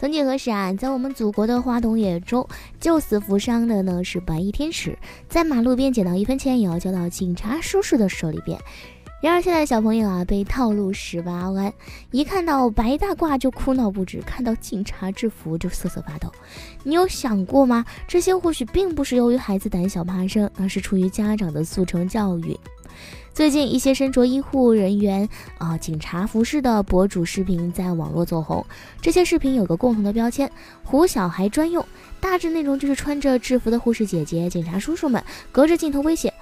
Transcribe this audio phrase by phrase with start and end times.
[0.00, 2.48] 曾几何时啊，在我们祖国的花童眼中，
[2.80, 4.98] 救死扶伤的呢是白衣天使，
[5.28, 8.58] 在马路边捡到一分钱也要交到警察叔叔的手里边。
[9.20, 11.70] 然而现在小朋友啊，被套路十八弯，
[12.12, 16.32] 一看到白大褂就哭闹不止，看到警察制服就瑟瑟发抖。
[16.82, 17.84] 你有想过吗？
[18.08, 22.58] 这些或许并不是由于孩子胆小怕生，而是出于家长的速成教育。
[23.32, 28.64] 最近，一些身着医护人员啊、警察服饰的博主视频在网络走红。
[29.00, 30.50] 这些视频有个共同的标签：
[30.84, 31.84] 唬小孩专用。
[32.20, 36.32] 大致内容就是穿着制服的护士姐姐、警察叔叔们隔着镜头威胁：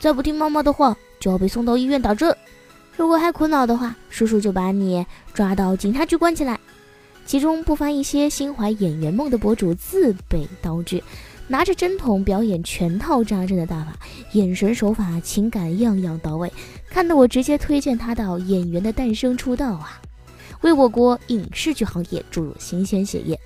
[0.00, 2.34] 再不听妈妈的话，就要被送到医院打针。
[2.96, 5.04] 如果还苦恼的话，叔叔就把你
[5.34, 6.58] 抓到警察局关起来。
[7.26, 11.02] 其中不乏一些心怀演员梦的博主自备道具。
[11.48, 13.96] 拿着针筒表演全套扎针的大法，
[14.32, 16.52] 眼神、手法、情感样样到位，
[16.90, 20.00] 看得我直接推荐他到演员的诞生出道啊，
[20.62, 23.38] 为我国影视剧行业注入新鲜血液。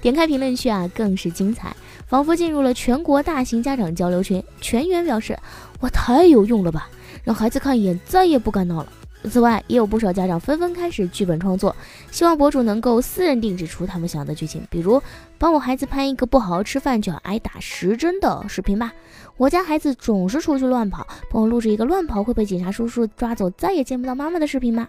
[0.00, 1.74] 点开评论区啊，更是精彩，
[2.06, 5.36] 仿佛进入了全国大型家长交流群，全员表示
[5.80, 6.88] ：“哇，太有用了吧，
[7.24, 8.92] 让孩子看一眼，再也不敢闹了。”
[9.28, 11.74] 此外，也有不少家长纷纷开始剧本创作，
[12.10, 15.02] 希望博主能够私人定制出他们想要的剧情，比如
[15.38, 18.92] 帮我孩子拍一个不好好吃饭就要挨打十针的视频吧。
[19.36, 24.88] 我家孩子总是出去乱跑，帮我录制一个乱跑会被警察叔叔抓走再也见不到妈妈的视频吧。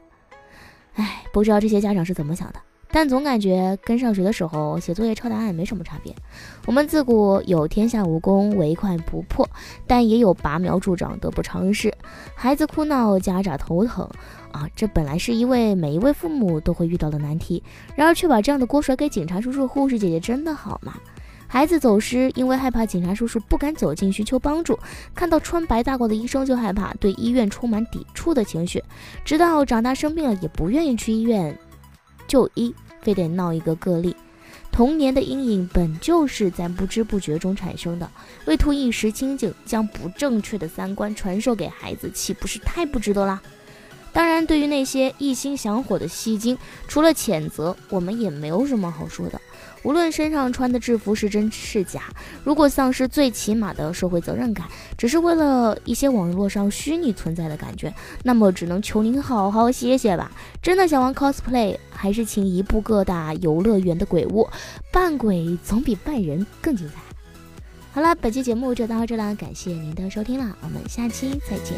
[0.95, 2.59] 哎，不知道这些家长是怎么想的。
[2.97, 6.15] 但总感觉跟上学的时候写作业抄答案没什么差别。
[6.65, 9.47] 我们自古有天下武功唯快不破，
[9.85, 11.93] 但也有拔苗助长得不偿失。
[12.33, 14.09] 孩子哭闹，家长头疼
[14.51, 17.61] 啊，这本来是一位每一位父母都会遇到的难题。
[17.95, 20.95] 然而却把这样的锅甩给警察叔叔、护士姐姐，真的好吗？
[21.47, 24.73] 孩子走失，因为害怕警察叔叔不敢走近寻求帮助；
[25.13, 28.83] 看到穿白大褂的医生就害怕，对医院充满抵触的情绪，
[29.23, 31.55] 直到长大生病了也不愿意去医院。
[32.27, 32.75] 就医
[33.07, 34.13] 非得闹一个个例，
[34.69, 38.11] 童年的阴影本就是在不知不觉中产生的，
[38.47, 43.41] 为图一时清静，将不正确的三观传授给孩子，岂不是太不值得啦？
[44.11, 49.39] 当然，对于那些一心想火的戏精，除了谴责，我们也没有什么好说的。
[49.83, 52.03] 无论身上穿的制服是真是假，
[52.43, 60.31] 如果丧失最起码的社会责任感，只是为了一些网络上虚拟存在的感觉，那么只能求您好好歇歇吧。
[60.61, 64.47] 真的想玩 cosplay，还是请移步各大游乐园的鬼屋，
[64.91, 66.95] 扮鬼总比扮人更精彩。
[67.93, 71.77] 好了，本期节目就到这了，感谢您的收听了，我们下期再见。